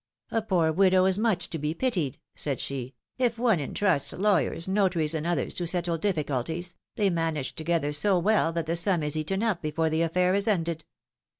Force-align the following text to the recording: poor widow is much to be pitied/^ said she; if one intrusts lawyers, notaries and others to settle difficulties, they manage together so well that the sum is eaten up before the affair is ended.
poor 0.47 0.71
widow 0.71 1.05
is 1.05 1.19
much 1.19 1.47
to 1.47 1.59
be 1.59 1.75
pitied/^ 1.75 2.15
said 2.33 2.59
she; 2.59 2.95
if 3.19 3.37
one 3.37 3.59
intrusts 3.59 4.11
lawyers, 4.13 4.67
notaries 4.67 5.13
and 5.13 5.27
others 5.27 5.53
to 5.53 5.67
settle 5.67 5.95
difficulties, 5.95 6.73
they 6.95 7.11
manage 7.11 7.53
together 7.53 7.93
so 7.93 8.17
well 8.17 8.51
that 8.51 8.65
the 8.65 8.75
sum 8.75 9.03
is 9.03 9.15
eaten 9.15 9.43
up 9.43 9.61
before 9.61 9.91
the 9.91 10.01
affair 10.01 10.33
is 10.33 10.47
ended. 10.47 10.85